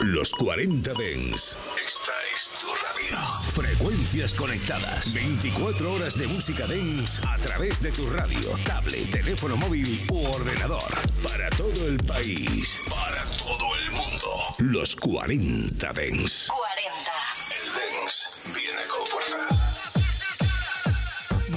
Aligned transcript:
Los 0.00 0.32
40 0.32 0.94
Dens. 0.94 1.58
Esta 1.76 2.12
es 2.32 2.48
tu 2.58 2.68
radio. 2.68 3.18
Frecuencias 3.52 4.32
conectadas. 4.32 5.12
24 5.12 5.92
horas 5.92 6.18
de 6.18 6.26
música 6.26 6.66
Dens 6.66 7.20
a 7.26 7.36
través 7.36 7.82
de 7.82 7.92
tu 7.92 8.08
radio, 8.08 8.40
tablet, 8.64 9.10
teléfono 9.10 9.58
móvil 9.58 10.06
u 10.10 10.24
ordenador. 10.24 10.82
Para 11.22 11.50
todo 11.50 11.86
el 11.86 11.98
país. 11.98 12.80
Para 12.88 13.24
todo 13.24 13.76
el 13.76 13.90
mundo. 13.90 14.54
Los 14.58 14.96
40 14.96 15.92
Dens. 15.92 16.48
40. 16.48 17.12
El 17.50 17.66
Dens 17.74 18.30
viene 18.54 18.82
con 18.88 19.06
fuerza. 19.06 19.36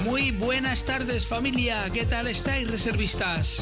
Muy 0.04 0.32
buenas 0.32 0.84
tardes 0.84 1.26
familia, 1.26 1.88
¿qué 1.94 2.04
tal 2.04 2.26
estáis 2.26 2.70
reservistas? 2.70 3.56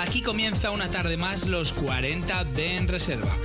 Aquí 0.00 0.22
comienza 0.22 0.70
una 0.70 0.90
tarde 0.90 1.16
más 1.16 1.46
los 1.46 1.72
40 1.72 2.44
de 2.44 2.76
En 2.76 2.88
Reserva. 2.88 3.36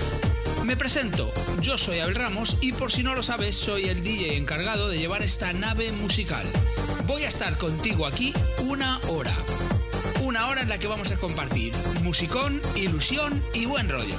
Me 0.66 0.76
presento, 0.76 1.32
yo 1.62 1.78
soy 1.78 2.00
Abel 2.00 2.16
Ramos 2.16 2.58
y 2.60 2.72
por 2.72 2.92
si 2.92 3.04
no 3.04 3.14
lo 3.14 3.22
sabes 3.22 3.56
soy 3.56 3.84
el 3.84 4.04
DJ 4.04 4.36
encargado 4.36 4.90
de 4.90 4.98
llevar 4.98 5.22
esta 5.22 5.54
nave 5.54 5.92
musical. 5.92 6.44
Voy 7.06 7.22
a 7.22 7.28
estar 7.28 7.56
contigo 7.60 8.08
aquí 8.08 8.34
una 8.64 9.00
hora. 9.10 9.38
Una 10.24 10.48
hora 10.48 10.64
en 10.64 10.70
la 10.70 10.80
que 10.80 10.88
vamos 10.88 11.12
a 11.12 11.18
compartir 11.18 11.72
musicón, 12.02 12.60
ilusión 12.76 13.44
y 13.54 13.68
buen 13.68 13.90
rollo. 13.90 14.16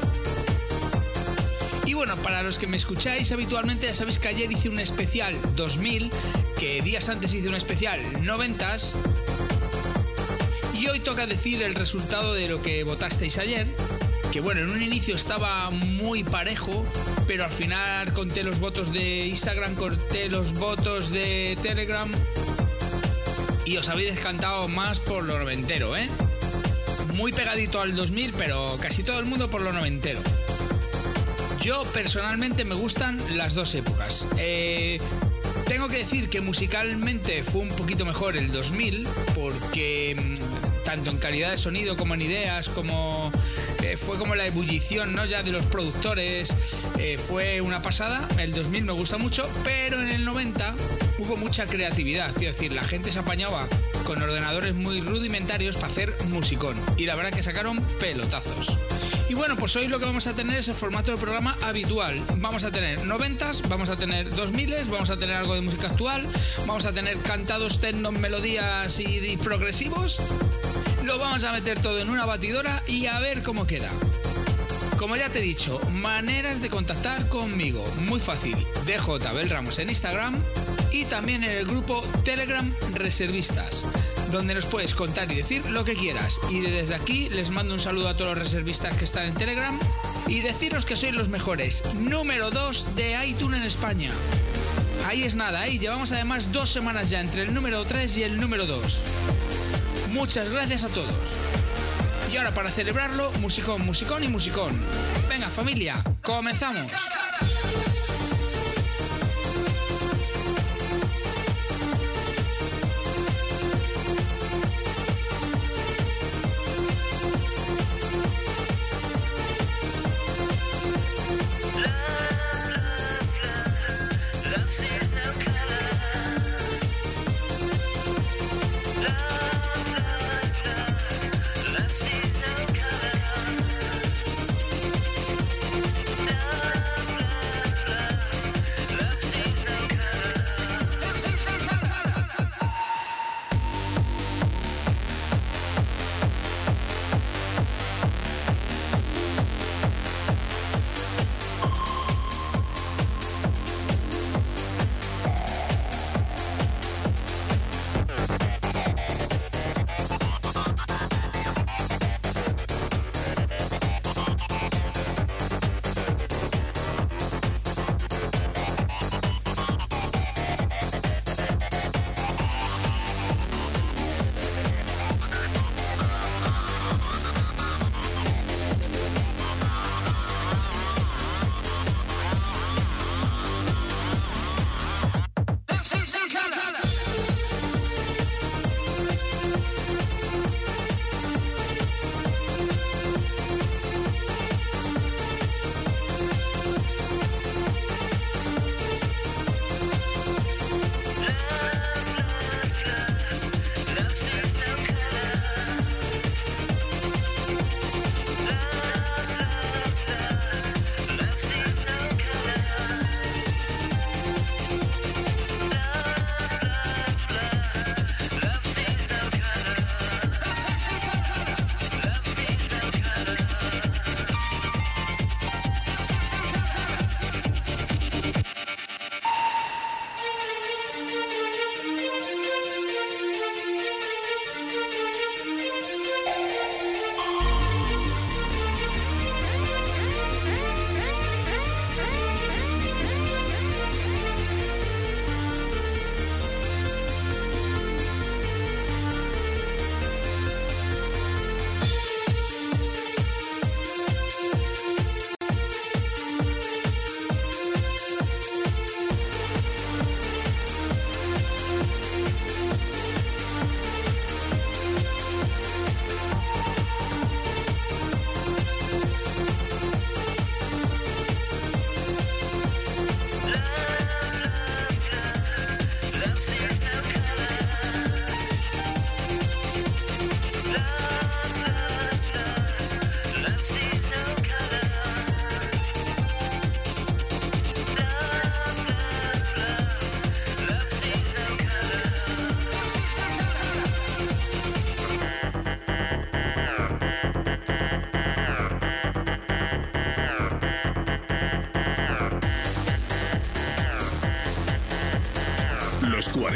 Y 1.85 1.95
bueno, 1.95 2.15
para 2.19 2.45
los 2.45 2.59
que 2.59 2.69
me 2.69 2.77
escucháis 2.77 3.33
habitualmente 3.33 3.89
ya 3.89 3.95
sabéis 3.95 4.21
que 4.21 4.29
ayer 4.29 4.53
hice 4.53 4.69
un 4.69 4.79
especial 4.79 5.35
2000, 5.57 6.11
que 6.61 6.81
días 6.81 7.09
antes 7.09 7.35
hice 7.35 7.49
un 7.49 7.57
especial 7.57 8.01
90s. 8.23 8.93
Y 10.75 10.87
hoy 10.87 11.01
toca 11.01 11.27
decir 11.27 11.61
el 11.65 11.75
resultado 11.75 12.35
de 12.35 12.49
lo 12.49 12.63
que 12.63 12.85
votasteis 12.85 13.37
ayer. 13.39 13.67
Que 14.37 14.43
bueno, 14.43 14.61
en 14.61 14.69
un 14.69 14.83
inicio 14.83 15.17
estaba 15.17 15.71
muy 15.71 16.23
parejo, 16.23 16.85
pero 17.27 17.45
al 17.45 17.51
final 17.51 18.13
conté 18.13 18.43
los 18.43 18.61
votos 18.61 18.93
de 18.93 19.29
Instagram, 19.29 19.75
corté 19.77 20.29
los 20.29 20.53
votos 20.53 21.11
de 21.11 21.57
Telegram. 21.63 22.07
Y 23.65 23.79
os 23.79 23.89
habéis 23.89 24.15
descantado 24.15 24.69
más 24.69 25.01
por 25.01 25.25
lo 25.25 25.39
noventero, 25.39 25.97
¿eh? 25.97 26.11
Muy 27.15 27.33
pegadito 27.33 27.81
al 27.81 27.97
2000, 27.97 28.35
pero 28.37 28.77
casi 28.79 29.03
todo 29.03 29.21
el 29.21 29.25
mundo 29.25 29.49
por 29.49 29.63
lo 29.63 29.73
noventero. 29.73 30.21
Yo 31.63 31.83
personalmente 31.95 32.67
me 32.67 32.75
gustan 32.75 33.19
las 33.39 33.55
dos 33.55 33.75
épocas. 33.75 34.27
Eh, 34.37 34.99
tengo 35.67 35.89
que 35.89 35.97
decir 35.97 36.29
que 36.29 36.43
musicalmente 36.43 37.43
fue 37.43 37.63
un 37.63 37.69
poquito 37.71 38.05
mejor 38.05 38.37
el 38.37 38.53
2000 38.53 39.09
porque 39.35 40.15
mm, 40.15 40.85
tanto 40.85 41.09
en 41.09 41.17
calidad 41.17 41.53
de 41.53 41.57
sonido 41.57 41.97
como 41.97 42.13
en 42.13 42.21
ideas, 42.21 42.69
como 42.69 43.33
eh, 43.87 43.97
fue 43.97 44.19
como 44.19 44.35
la 44.35 44.47
ebullición 44.47 45.15
¿no? 45.15 45.25
ya 45.27 45.45
de 45.45 45.53
los 45.53 45.65
productores, 45.67 46.53
eh, 46.99 47.19
fue 47.19 47.61
una 47.61 47.83
pasada. 47.83 48.27
El 48.37 48.53
2000 48.53 48.85
me 48.85 48.93
gusta 48.93 49.17
mucho, 49.17 49.49
pero 49.63 50.01
en 50.01 50.09
el 50.09 50.25
90 50.25 50.75
hubo 51.19 51.37
mucha 51.37 51.67
creatividad. 51.67 52.33
Quiero 52.35 52.53
decir, 52.53 52.73
la 52.73 52.83
gente 52.83 53.13
se 53.13 53.21
apañaba 53.21 53.67
con 54.05 54.21
ordenadores 54.21 54.75
muy 54.75 55.01
rudimentarios 55.01 55.77
para 55.77 55.89
hacer 55.89 56.13
musicón 56.31 56.77
y 56.97 57.07
la 57.07 57.15
verdad 57.15 57.33
que 57.33 57.45
sacaron 57.45 57.81
pelotazos. 58.01 58.77
Y 59.29 59.35
bueno, 59.35 59.57
pues 59.57 59.77
hoy 59.77 59.87
lo 59.87 60.01
que 60.01 60.05
vamos 60.05 60.27
a 60.27 60.33
tener 60.33 60.59
es 60.59 60.69
el 60.69 60.75
formato 60.75 61.13
de 61.13 61.17
programa 61.17 61.57
habitual. 61.63 62.21
Vamos 62.39 62.65
a 62.65 62.73
tener 62.73 63.05
noventas, 63.05 63.63
vamos 63.69 63.91
a 63.91 63.97
tener 63.97 64.31
2000, 64.31 64.75
vamos 64.91 65.11
a 65.11 65.17
tener 65.17 65.37
algo 65.37 65.55
de 65.55 65.61
música 65.61 65.89
actual, 65.89 66.27
vamos 66.67 66.85
a 66.87 66.93
tener 66.93 67.17
cantados 67.19 67.81
techno, 67.81 68.11
melodías 68.11 68.99
y 68.99 69.37
progresivos. 69.37 70.19
Lo 71.07 71.21
vamos 71.21 71.45
a 71.45 71.53
meter 71.53 71.79
todo 71.81 72.01
en 72.01 72.11
una 72.11 72.27
batidora 72.27 72.83
y 72.89 73.07
a 73.07 73.21
ver 73.21 73.45
cómo 73.45 73.65
queda. 73.65 73.89
Como 74.99 75.15
ya 75.15 75.29
te 75.29 75.39
he 75.39 75.43
dicho, 75.43 75.79
maneras 75.93 76.61
de 76.61 76.69
contactar 76.69 77.29
conmigo. 77.29 77.85
Muy 78.01 78.19
fácil. 78.19 78.57
DJ 78.87 79.29
Abel 79.29 79.49
Ramos 79.49 79.79
en 79.79 79.89
Instagram 79.89 80.35
y 80.91 81.05
también 81.05 81.45
en 81.45 81.53
el 81.53 81.65
grupo 81.65 82.03
Telegram 82.25 82.75
Reservistas, 82.95 83.85
donde 84.33 84.55
nos 84.55 84.67
puedes 84.67 84.97
contar 84.97 85.31
y 85.31 85.37
decir 85.37 85.65
lo 85.71 85.85
que 85.85 85.95
quieras. 85.95 86.41
Y 86.51 86.61
desde 86.61 86.97
aquí 86.97 87.29
les 87.29 87.51
mando 87.51 87.75
un 87.75 87.81
saludo 87.81 88.09
a 88.09 88.17
todos 88.17 88.37
los 88.37 88.45
reservistas 88.45 88.97
que 88.97 89.05
están 89.05 89.27
en 89.27 89.35
Telegram 89.35 89.79
y 90.27 90.41
deciros 90.41 90.85
que 90.85 90.97
sois 90.97 91.15
los 91.15 91.29
mejores. 91.29 91.85
Número 91.95 92.51
2 92.51 92.97
de 92.97 93.25
iTunes 93.25 93.61
en 93.61 93.67
España. 93.67 94.11
Ahí 95.07 95.23
es 95.23 95.37
nada, 95.37 95.61
ahí 95.61 95.79
llevamos 95.79 96.11
además 96.11 96.51
dos 96.51 96.71
semanas 96.71 97.11
ya 97.11 97.21
entre 97.21 97.43
el 97.43 97.55
número 97.55 97.85
3 97.85 98.17
y 98.17 98.25
el 98.25 98.41
número 98.41 98.67
2. 98.67 98.99
Muchas 100.17 100.51
gracias 100.51 100.83
a 100.83 100.89
todos. 100.89 101.13
Y 102.33 102.39
ahora 102.39 102.53
para 102.55 102.71
celebrarlo, 102.71 103.31
musicón, 103.33 103.85
musicón 103.85 104.25
y 104.25 104.29
musicón. 104.29 104.73
Venga 105.29 105.49
familia, 105.51 106.03
comenzamos. 106.23 106.91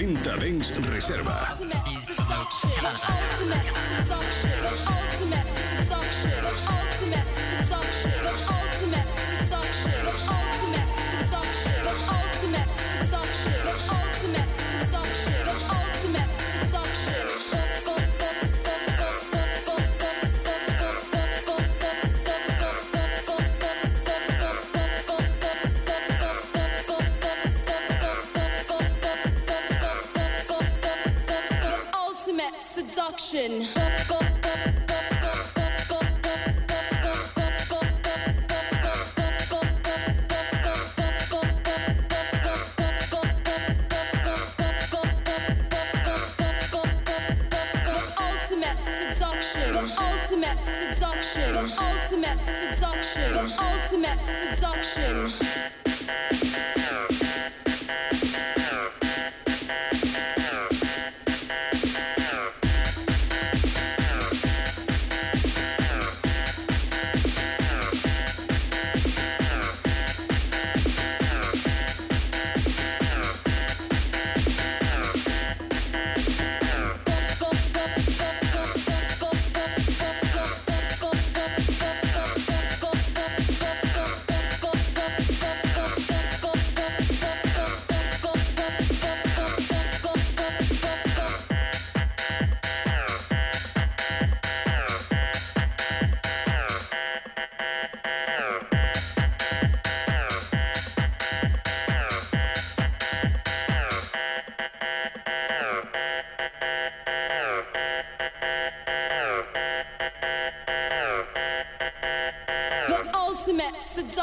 40 0.00 0.36
Dens 0.38 0.72
Reserva. 0.88 1.46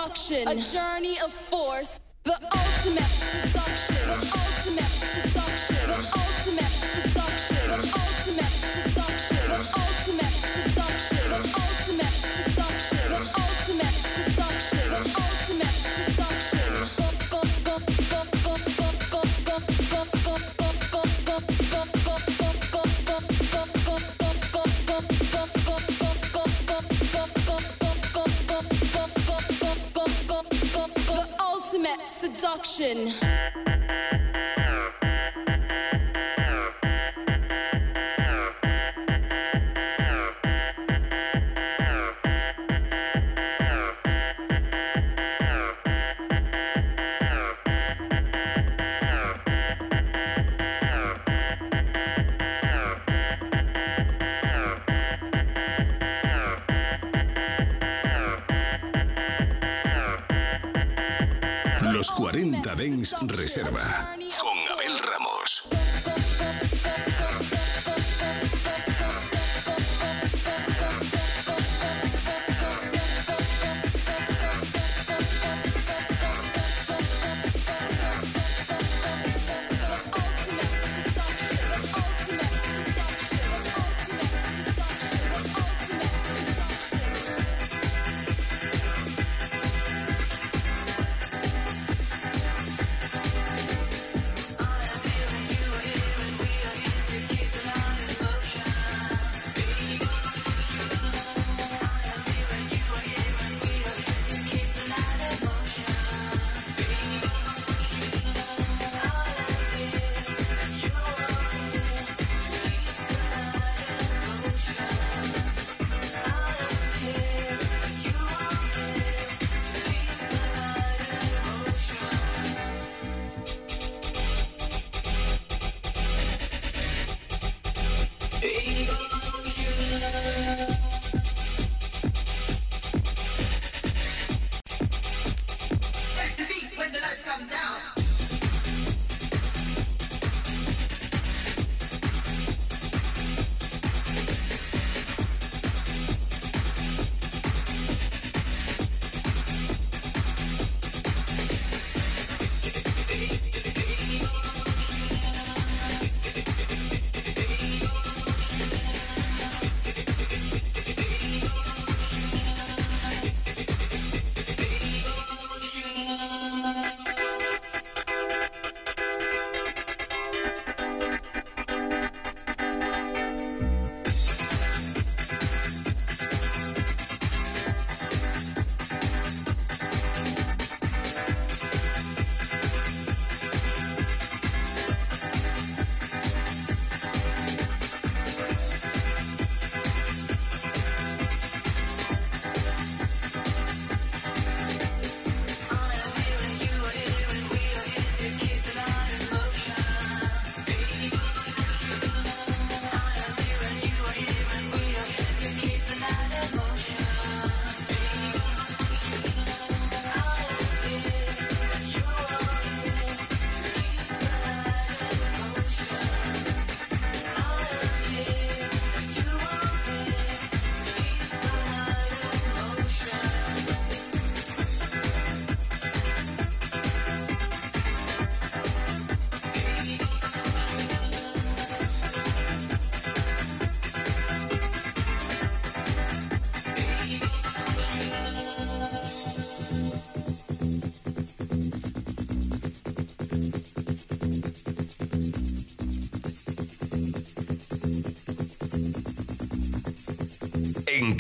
A 0.07 0.55
journey 0.55 1.19
of 1.19 1.33
Jordan. 32.87 33.26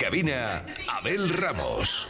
Cabina, 0.07 0.63
Abel 0.87 1.27
Ramos. 1.35 2.06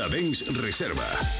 40 0.00 0.08
Dens 0.08 0.46
Reserva. 0.56 1.39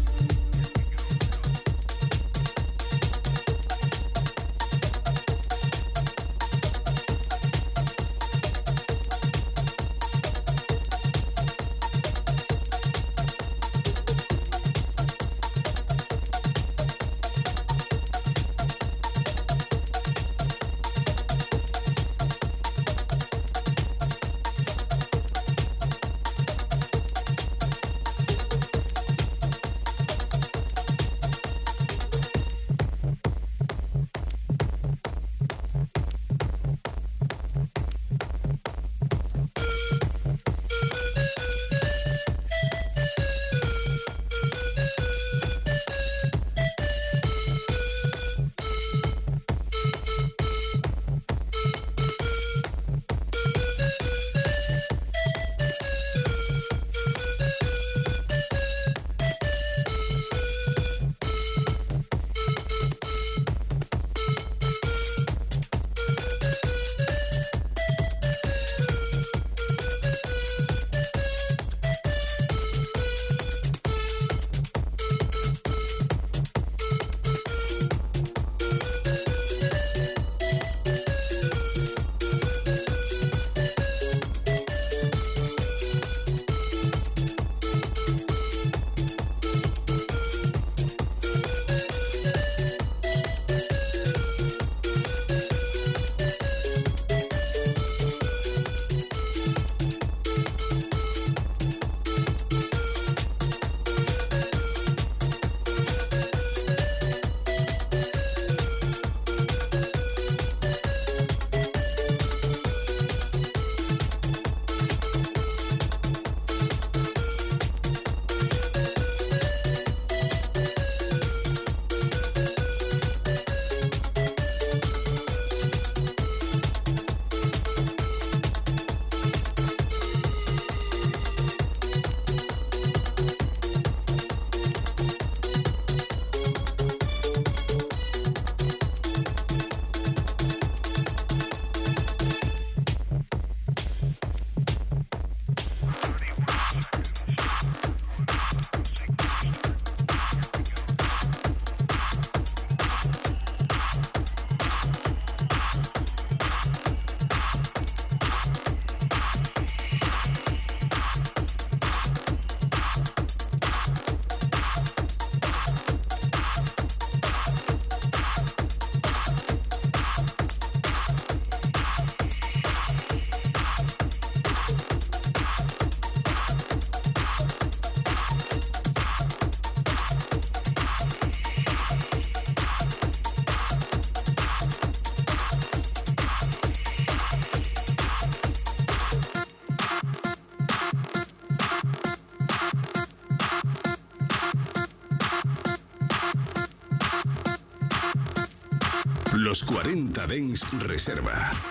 40 200.21 200.27
Dens 200.27 200.63
Reserva. 200.87 201.70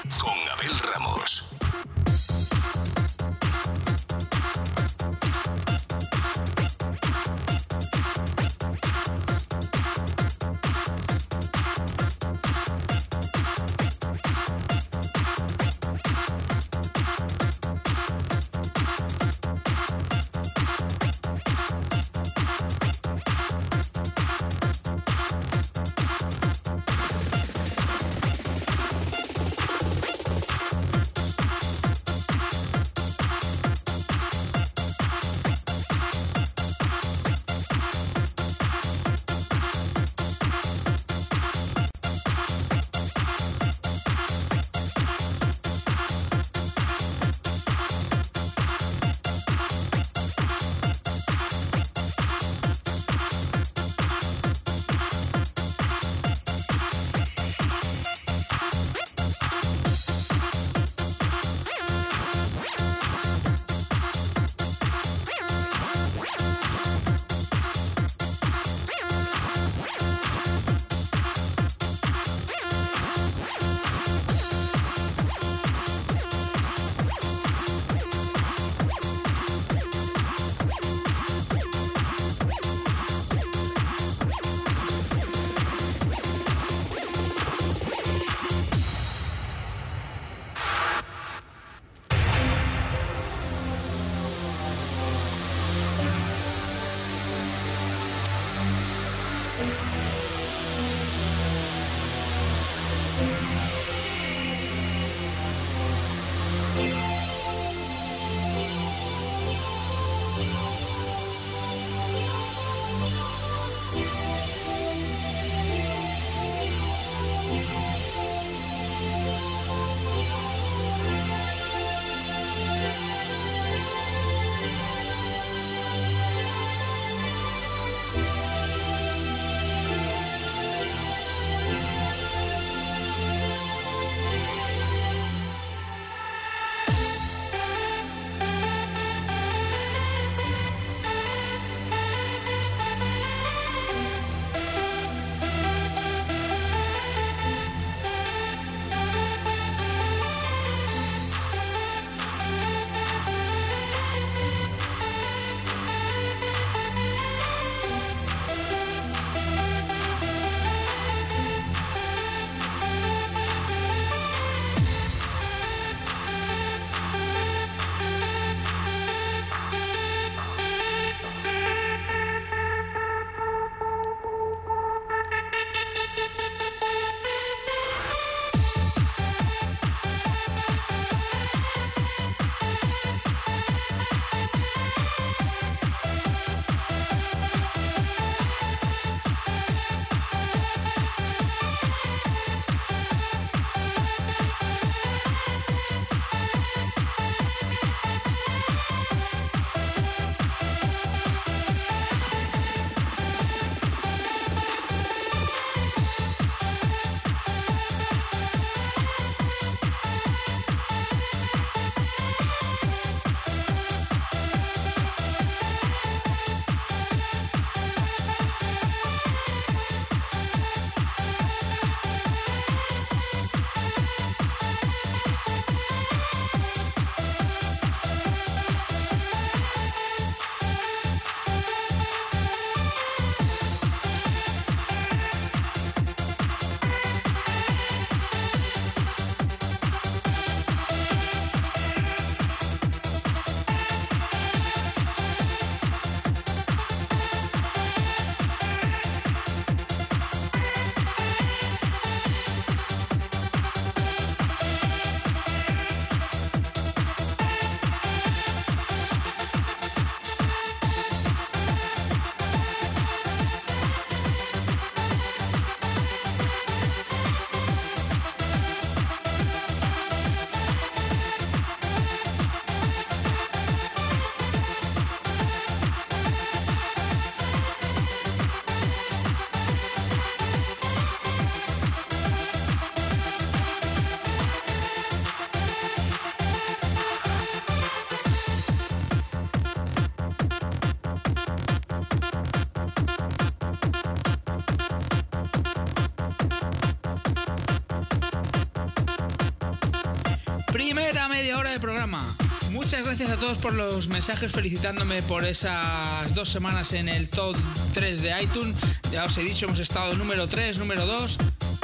Gracias 303.11 303.31
a 303.31 303.40
todos 303.40 303.59
por 303.59 303.75
los 303.75 304.07
mensajes 304.07 304.53
felicitándome 304.53 305.20
por 305.23 305.44
esas 305.44 306.33
dos 306.33 306.49
semanas 306.49 306.92
en 306.92 307.09
el 307.09 307.29
top 307.29 307.57
3 307.92 308.23
de 308.23 308.40
iTunes. 308.40 308.77
Ya 309.11 309.25
os 309.25 309.37
he 309.37 309.42
dicho, 309.42 309.66
hemos 309.66 309.81
estado 309.81 310.14
número 310.14 310.46
3, 310.46 310.79
número 310.79 311.05
2. 311.07 311.38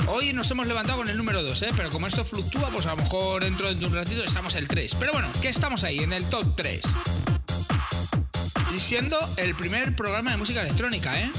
Hoy 0.07 0.33
nos 0.33 0.49
hemos 0.53 0.69
levantado 0.69 0.99
con 0.99 1.11
el 1.11 1.17
número 1.17 1.43
2, 1.43 1.63
¿eh? 1.63 1.71
pero 1.77 1.91
como 1.91 2.07
esto 2.07 2.25
fluctúa, 2.25 2.69
pues 2.69 2.87
a 2.87 2.91
lo 2.91 2.99
mejor 2.99 3.43
dentro 3.43 3.75
de 3.75 3.85
un 3.85 3.93
ratito 3.93 4.23
estamos 4.23 4.55
el 4.55 4.69
3. 4.69 4.95
Pero 5.01 5.13
bueno, 5.15 5.27
que 5.43 5.49
estamos 5.49 5.83
ahí, 5.83 5.99
en 5.99 6.13
el 6.13 6.25
top 6.27 6.55
3. 6.55 6.83
Y 8.77 8.79
siendo 8.79 9.19
el 9.37 9.57
primer 9.57 9.97
programa 9.97 10.31
de 10.31 10.37
música 10.37 10.63
electrónica, 10.63 11.21
¿eh? 11.21 11.31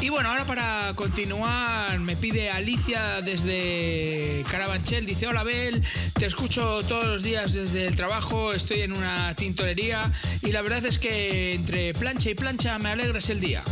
Y 0.00 0.10
bueno, 0.10 0.30
ahora 0.30 0.44
para 0.44 0.92
continuar 0.94 1.98
me 1.98 2.14
pide 2.14 2.50
Alicia 2.50 3.20
desde 3.20 4.44
Carabanchel, 4.48 5.06
dice, 5.06 5.26
hola 5.26 5.42
Bel, 5.42 5.82
te 6.18 6.26
escucho 6.26 6.80
todos 6.88 7.06
los 7.06 7.22
días 7.22 7.52
desde 7.52 7.86
el 7.86 7.94
trabajo, 7.94 8.52
estoy 8.52 8.80
en 8.80 8.92
una 8.92 9.34
tintorería 9.36 10.12
y 10.42 10.50
la 10.50 10.62
verdad 10.62 10.84
es 10.84 10.98
que 10.98 11.54
entre 11.54 11.92
plancha 11.92 12.30
y 12.30 12.34
plancha 12.34 12.76
me 12.78 12.88
alegras 12.88 13.30
el 13.30 13.38
día. 13.38 13.62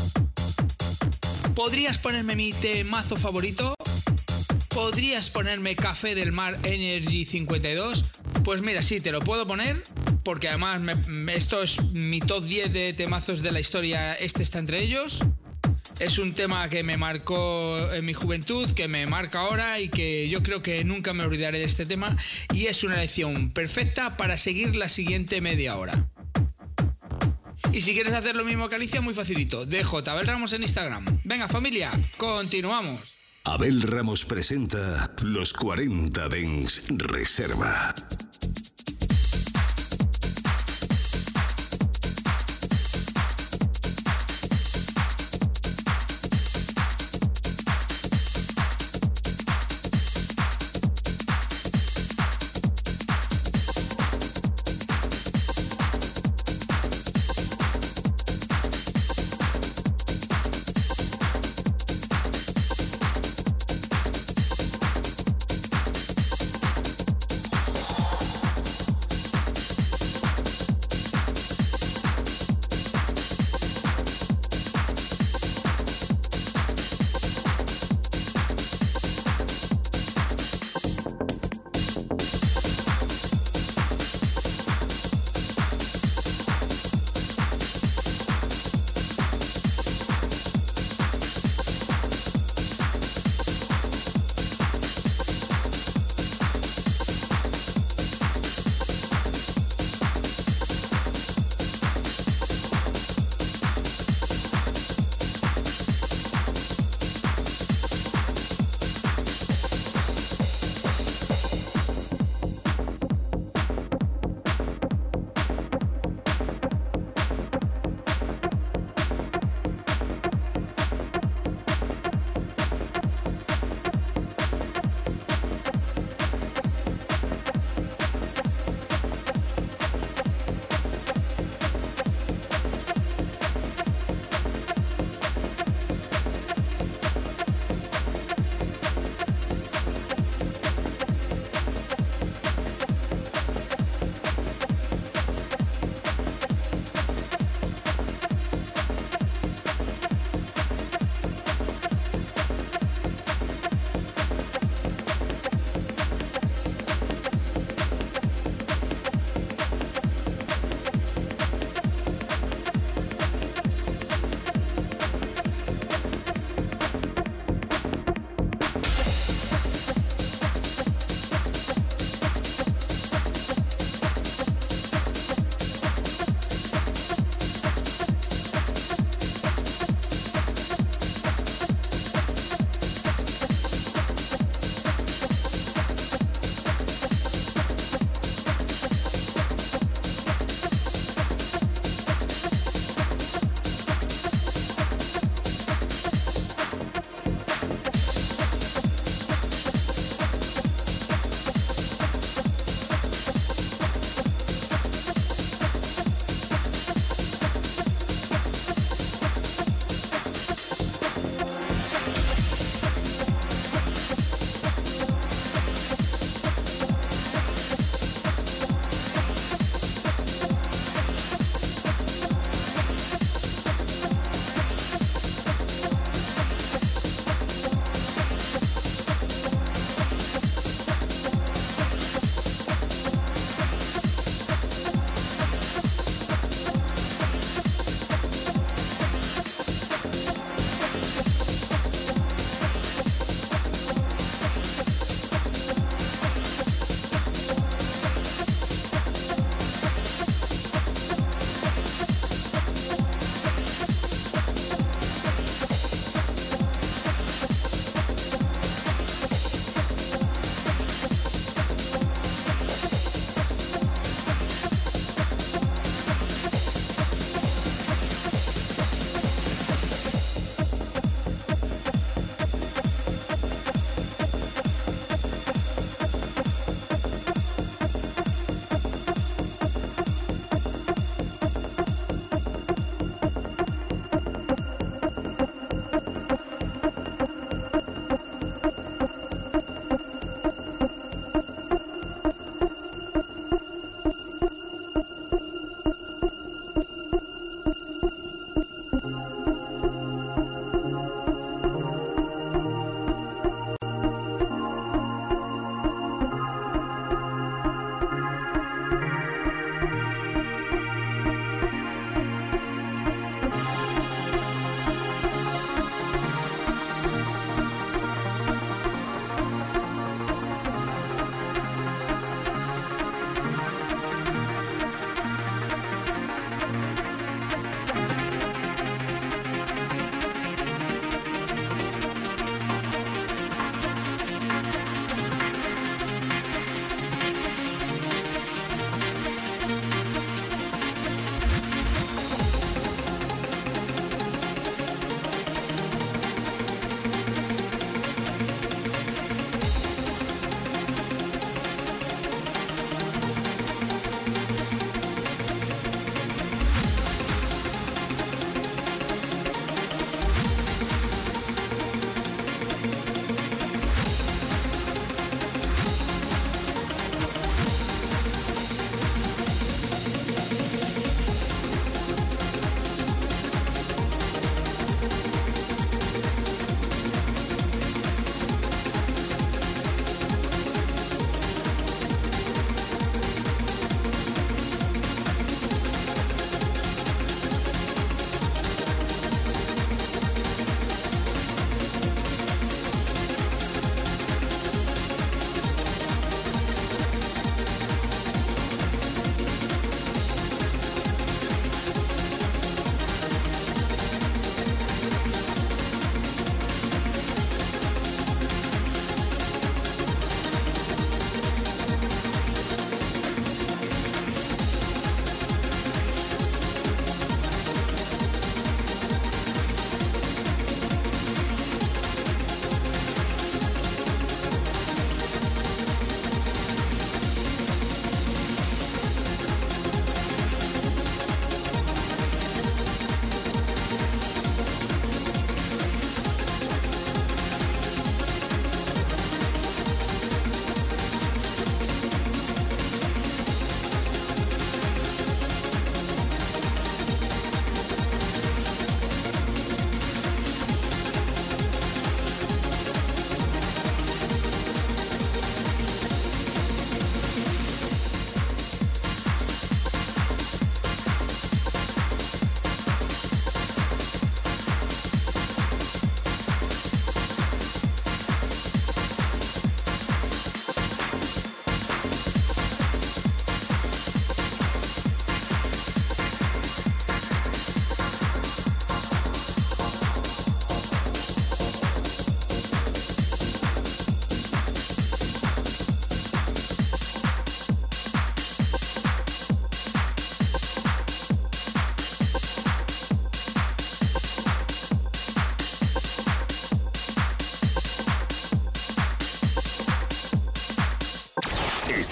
¿Podrías 1.56 1.98
ponerme 1.98 2.36
mi 2.36 2.52
temazo 2.52 3.16
favorito? 3.16 3.74
¿Podrías 4.68 5.28
ponerme 5.30 5.74
Café 5.74 6.14
del 6.14 6.32
Mar 6.32 6.58
Energy 6.62 7.24
52? 7.24 8.04
Pues 8.44 8.60
mira, 8.60 8.82
sí, 8.82 9.00
te 9.00 9.10
lo 9.10 9.20
puedo 9.20 9.46
poner 9.46 9.82
porque 10.22 10.48
además 10.48 10.82
esto 11.34 11.62
es 11.62 11.82
mi 11.92 12.20
top 12.20 12.44
10 12.44 12.72
de 12.72 12.92
temazos 12.92 13.42
de 13.42 13.50
la 13.50 13.60
historia, 13.60 14.14
este 14.14 14.44
está 14.44 14.58
entre 14.60 14.82
ellos. 14.82 15.18
Es 15.98 16.18
un 16.18 16.34
tema 16.34 16.68
que 16.68 16.82
me 16.82 16.98
marcó 16.98 17.90
en 17.90 18.04
mi 18.04 18.12
juventud, 18.12 18.70
que 18.72 18.86
me 18.86 19.06
marca 19.06 19.40
ahora 19.40 19.80
y 19.80 19.88
que 19.88 20.28
yo 20.28 20.42
creo 20.42 20.62
que 20.62 20.84
nunca 20.84 21.14
me 21.14 21.24
olvidaré 21.24 21.58
de 21.58 21.64
este 21.64 21.86
tema. 21.86 22.16
Y 22.52 22.66
es 22.66 22.84
una 22.84 22.96
lección 22.96 23.50
perfecta 23.50 24.18
para 24.18 24.36
seguir 24.36 24.76
la 24.76 24.90
siguiente 24.90 25.40
media 25.40 25.76
hora. 25.76 26.08
Y 27.72 27.80
si 27.80 27.94
quieres 27.94 28.12
hacer 28.12 28.36
lo 28.36 28.44
mismo 28.44 28.68
que 28.68 28.76
Alicia, 28.76 29.00
muy 29.00 29.14
facilito. 29.14 29.64
DJ 29.64 30.02
Abel 30.06 30.26
Ramos 30.26 30.52
en 30.52 30.62
Instagram. 30.62 31.04
Venga 31.24 31.48
familia, 31.48 31.90
continuamos. 32.18 33.14
Abel 33.44 33.80
Ramos 33.80 34.24
presenta 34.24 35.14
los 35.22 35.54
40 35.54 36.28
Dens 36.28 36.82
Reserva. 36.88 37.94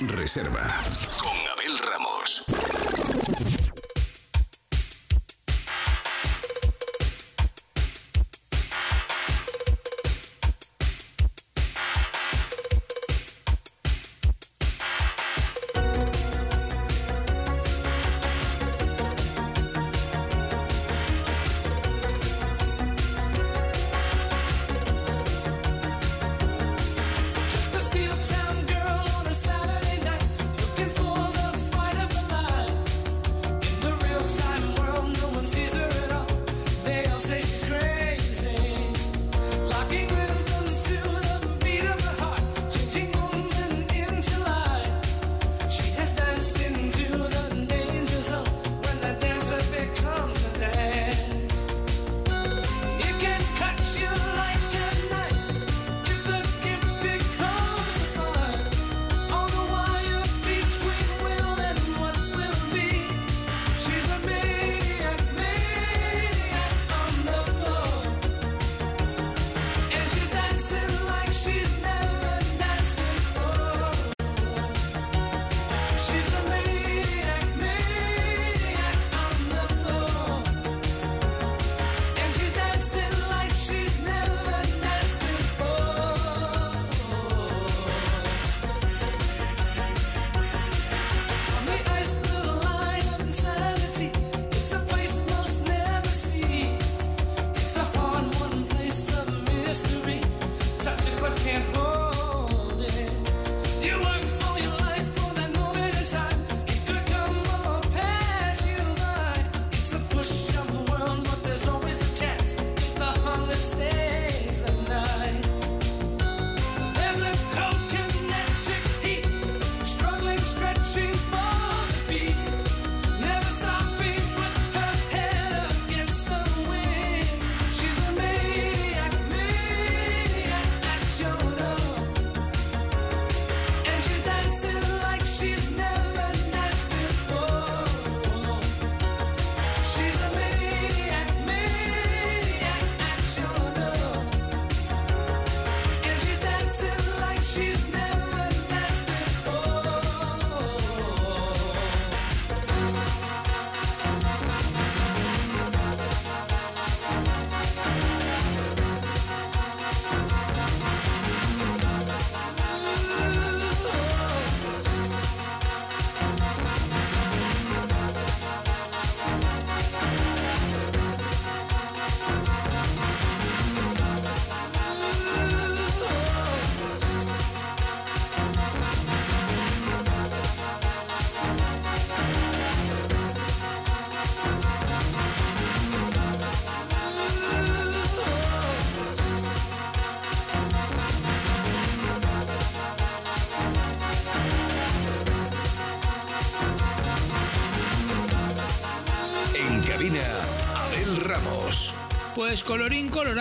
Reserva. 0.00 1.13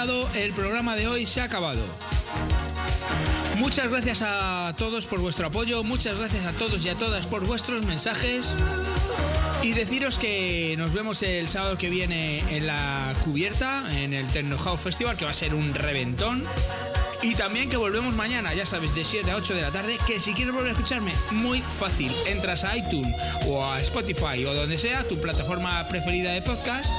El 0.04 0.52
programa 0.52 0.98
de 0.98 1.08
hoy 1.08 1.26
se 1.26 1.40
ha 1.40 1.46
acabado. 1.46 1.82
Muchas 3.56 3.90
gracias 3.90 4.20
a 4.22 4.74
todos 4.78 5.06
por 5.06 5.22
vuestro 5.22 5.48
apoyo, 5.48 5.82
muchas 5.86 6.18
gracias 6.18 6.46
a 6.46 6.52
todos 6.52 6.84
y 6.84 6.90
a 6.90 6.96
todas 6.96 7.26
por 7.28 7.48
vuestros 7.48 7.86
mensajes. 7.86 8.50
Y 9.62 9.72
deciros 9.72 10.20
que 10.20 10.76
nos 10.78 10.92
vemos 10.92 11.24
el 11.24 11.48
sábado 11.48 11.78
que 11.78 11.90
viene 11.90 12.40
en 12.54 12.68
la 12.68 13.14
cubierta, 13.24 13.86
en 13.92 14.14
el 14.14 14.28
Techno 14.28 14.58
Festival, 14.78 15.16
que 15.16 15.24
va 15.24 15.32
a 15.32 15.34
ser 15.34 15.56
un 15.56 15.74
reventón. 15.74 16.44
Y 17.22 17.36
también 17.36 17.70
que 17.70 17.78
volvemos 17.78 18.14
mañana, 18.16 18.54
ya 18.54 18.66
sabes, 18.66 18.94
de 18.96 19.06
7 19.06 19.32
a 19.32 19.38
8 19.38 19.56
de 19.56 19.62
la 19.62 19.72
tarde, 19.72 19.98
que 20.06 20.20
si 20.20 20.34
quieres 20.34 20.54
volver 20.54 20.72
a 20.72 20.74
escucharme, 20.74 21.14
muy 21.32 21.62
fácil. 21.62 22.12
Entras 22.26 22.66
a 22.66 22.76
iTunes 22.76 23.16
o 23.48 23.64
a 23.64 23.80
Spotify 23.80 24.44
o 24.46 24.54
donde 24.54 24.78
sea, 24.78 25.06
tu 25.06 25.18
plataforma 25.22 25.88
preferida 25.88 26.32
de 26.32 26.42
podcast, 26.42 26.90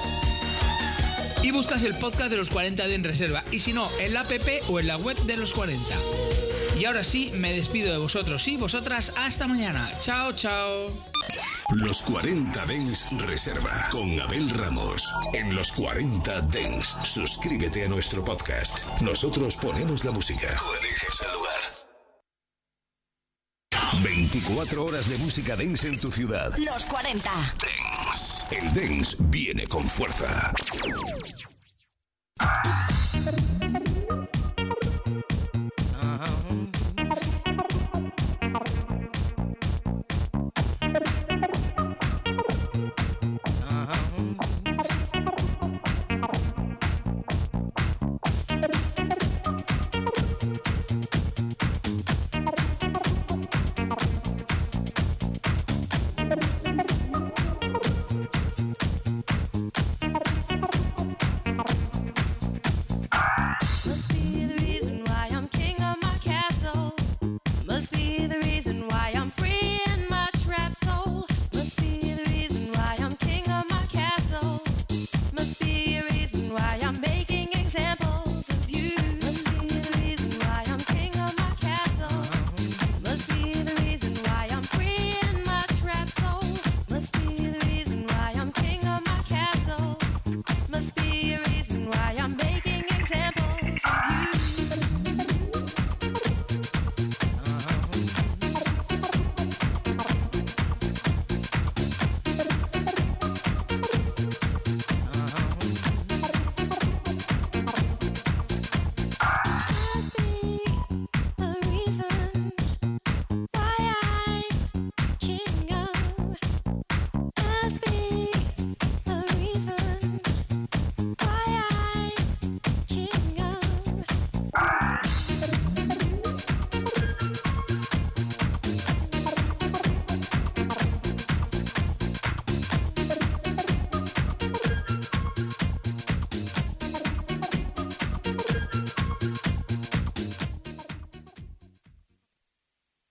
y 1.44 1.50
buscas 1.50 1.82
el 1.82 1.94
podcast 1.98 2.30
de 2.30 2.38
los 2.38 2.48
40 2.48 2.86
de 2.86 2.94
En 2.94 3.04
Reserva. 3.04 3.44
Y 3.50 3.58
si 3.58 3.74
no, 3.74 3.90
en 3.98 4.14
la 4.14 4.20
app 4.20 4.32
o 4.68 4.80
en 4.80 4.86
la 4.86 4.96
web 4.96 5.18
de 5.24 5.36
los 5.36 5.52
40. 5.52 5.84
Y 6.78 6.86
ahora 6.86 7.04
sí, 7.04 7.30
me 7.34 7.52
despido 7.52 7.92
de 7.92 7.98
vosotros 7.98 8.48
y 8.48 8.56
vosotras. 8.56 9.12
Hasta 9.14 9.46
mañana. 9.46 9.92
Chao, 10.00 10.32
chao. 10.32 10.86
Los 11.74 12.00
40 12.02 12.64
Dens 12.64 13.06
Reserva 13.26 13.88
con 13.90 14.18
Abel 14.20 14.48
Ramos. 14.50 15.12
En 15.34 15.54
los 15.54 15.70
40 15.72 16.40
Dens, 16.42 16.96
suscríbete 17.02 17.84
a 17.84 17.88
nuestro 17.88 18.24
podcast. 18.24 18.82
Nosotros 19.02 19.56
ponemos 19.56 20.02
la 20.04 20.12
música. 20.12 20.48
Tú 20.48 20.64
eliges 20.80 21.20
el 21.26 21.32
lugar. 21.34 21.54
24 24.02 24.84
horas 24.84 25.08
de 25.10 25.18
música 25.18 25.56
dance 25.56 25.86
en 25.86 26.00
tu 26.00 26.10
ciudad. 26.10 26.56
Los 26.56 26.86
40. 26.86 27.30
El 28.50 28.72
dance 28.74 29.16
viene 29.18 29.66
con 29.66 29.88
fuerza. 29.88 30.52